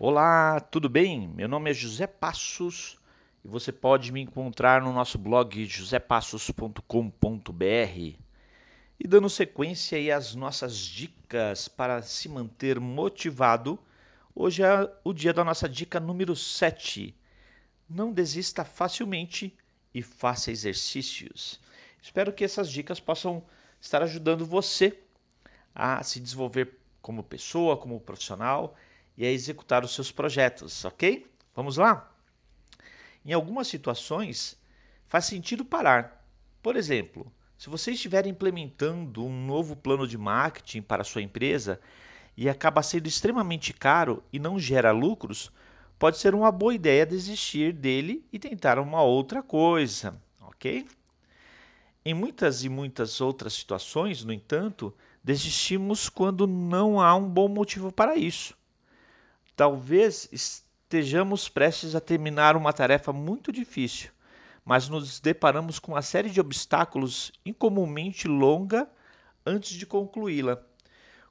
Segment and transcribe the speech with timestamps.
[0.00, 1.26] Olá, tudo bem?
[1.26, 3.00] Meu nome é José Passos
[3.44, 6.78] e você pode me encontrar no nosso blog josepassos.com.br.
[9.00, 13.76] E dando sequência aí às nossas dicas para se manter motivado,
[14.36, 17.12] hoje é o dia da nossa dica número 7.
[17.90, 19.52] Não desista facilmente
[19.92, 21.58] e faça exercícios.
[22.00, 23.42] Espero que essas dicas possam
[23.80, 24.96] estar ajudando você
[25.74, 28.76] a se desenvolver como pessoa, como profissional
[29.18, 31.26] e a executar os seus projetos, ok?
[31.52, 32.08] Vamos lá?
[33.24, 34.56] Em algumas situações,
[35.08, 36.24] faz sentido parar.
[36.62, 41.80] Por exemplo, se você estiver implementando um novo plano de marketing para sua empresa
[42.36, 45.50] e acaba sendo extremamente caro e não gera lucros,
[45.98, 50.86] pode ser uma boa ideia desistir dele e tentar uma outra coisa, ok?
[52.04, 54.94] Em muitas e muitas outras situações, no entanto,
[55.24, 58.57] desistimos quando não há um bom motivo para isso.
[59.58, 64.08] Talvez estejamos prestes a terminar uma tarefa muito difícil,
[64.64, 68.88] mas nos deparamos com uma série de obstáculos incomumente longa
[69.44, 70.62] antes de concluí-la.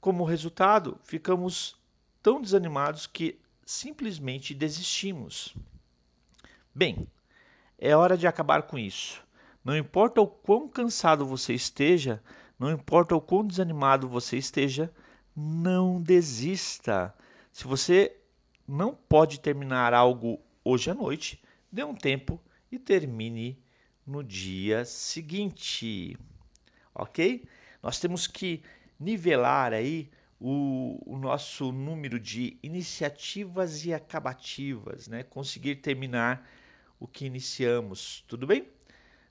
[0.00, 1.76] Como resultado, ficamos
[2.22, 5.54] tão desanimados que simplesmente desistimos.
[6.74, 7.06] Bem,
[7.78, 9.22] é hora de acabar com isso.
[9.62, 12.22] Não importa o quão cansado você esteja,
[12.58, 14.90] não importa o quão desanimado você esteja,
[15.36, 17.14] não desista.
[17.54, 18.16] Se você
[18.66, 23.62] não pode terminar algo hoje à noite, dê um tempo e termine
[24.04, 26.16] no dia seguinte.
[26.92, 27.44] Ok?
[27.80, 28.60] Nós temos que
[28.98, 35.22] nivelar aí o, o, nosso número de iniciativas e acabativas, né?
[35.22, 36.44] Conseguir terminar
[36.98, 38.66] o que iniciamos, tudo bem?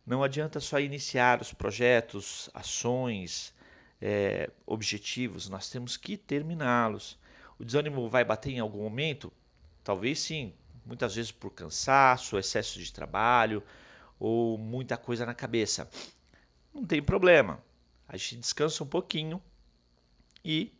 [0.05, 3.53] Não adianta só iniciar os projetos, ações,
[4.01, 7.21] é, objetivos, nós temos que terminá-los.
[7.59, 9.31] O desânimo vai bater em algum momento?
[9.83, 10.53] Talvez sim,
[10.85, 13.63] muitas vezes por cansaço, excesso de trabalho
[14.19, 15.89] ou muita coisa na cabeça.
[16.73, 17.63] Não tem problema.
[18.07, 19.41] A gente descansa um pouquinho
[20.43, 20.71] e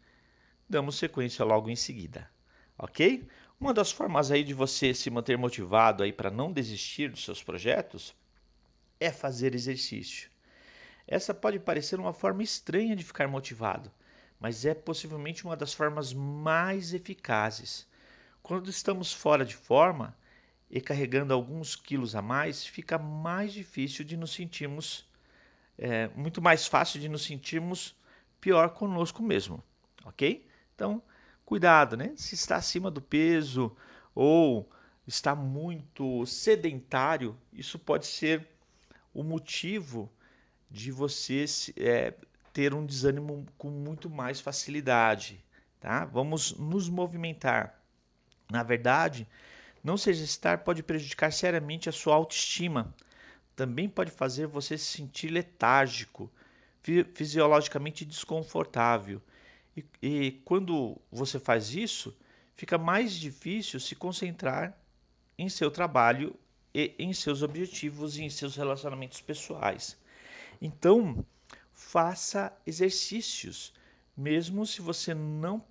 [0.68, 2.30] damos sequência logo em seguida.
[2.78, 3.28] OK?
[3.60, 7.42] Uma das formas aí de você se manter motivado aí para não desistir dos seus
[7.42, 8.14] projetos
[9.00, 10.30] é fazer exercício.
[11.08, 13.92] Essa pode parecer uma forma estranha de ficar motivado,
[14.44, 17.88] mas é possivelmente uma das formas mais eficazes.
[18.42, 20.14] Quando estamos fora de forma
[20.70, 25.08] e carregando alguns quilos a mais, fica mais difícil de nos sentirmos,
[25.78, 27.96] é, muito mais fácil de nos sentirmos
[28.42, 29.64] pior conosco mesmo,
[30.04, 30.46] ok?
[30.76, 31.02] Então,
[31.46, 32.12] cuidado, né?
[32.18, 33.74] Se está acima do peso
[34.14, 34.70] ou
[35.08, 38.46] está muito sedentário, isso pode ser
[39.14, 40.12] o motivo
[40.70, 41.46] de você
[41.78, 42.14] é,
[42.54, 45.44] ter um desânimo com muito mais facilidade.
[45.80, 46.06] Tá?
[46.06, 47.82] Vamos nos movimentar.
[48.50, 49.28] Na verdade,
[49.84, 52.96] não se exercitar pode prejudicar seriamente a sua autoestima.
[53.56, 56.32] Também pode fazer você se sentir letárgico,
[57.14, 59.22] fisiologicamente desconfortável.
[59.76, 62.16] E, e quando você faz isso,
[62.56, 64.78] fica mais difícil se concentrar
[65.38, 66.36] em seu trabalho
[66.74, 69.98] e em seus objetivos e em seus relacionamentos pessoais.
[70.62, 71.26] Então,
[71.74, 73.74] faça exercícios.
[74.16, 75.64] Mesmo se você não,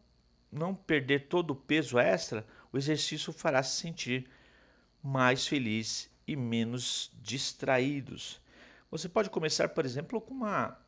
[0.50, 4.28] não perder todo o peso extra, o exercício fará se sentir
[5.02, 8.40] mais feliz e menos distraídos.
[8.90, 10.78] Você pode começar, por exemplo, com uma,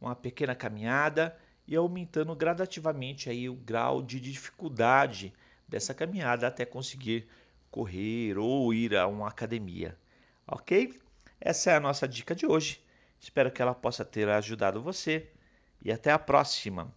[0.00, 1.36] uma pequena caminhada
[1.66, 5.32] e aumentando gradativamente aí o grau de dificuldade
[5.66, 7.26] dessa caminhada até conseguir
[7.70, 9.98] correr ou ir a uma academia.
[10.46, 11.00] Ok?
[11.40, 12.84] Essa é a nossa dica de hoje.
[13.24, 15.30] Espero que ela possa ter ajudado você
[15.82, 16.92] e até a próxima.